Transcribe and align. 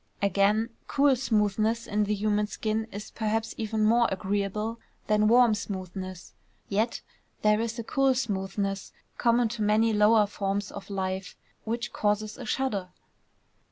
Again, 0.19 0.71
cool 0.87 1.15
smoothness 1.15 1.85
in 1.85 2.05
the 2.05 2.15
human 2.15 2.47
skin 2.47 2.87
is 2.91 3.11
perhaps 3.11 3.53
even 3.55 3.85
more 3.85 4.07
agreeable 4.11 4.79
than 5.05 5.27
warm 5.27 5.53
smoothness; 5.53 6.33
yet 6.67 7.01
there 7.43 7.61
is 7.61 7.77
a 7.77 7.83
cool 7.83 8.15
smoothness 8.15 8.93
common 9.19 9.47
to 9.49 9.61
many 9.61 9.93
lower 9.93 10.25
forms 10.25 10.71
of 10.71 10.89
life 10.89 11.37
which 11.65 11.93
causes 11.93 12.35
a 12.39 12.45
shudder. 12.47 12.89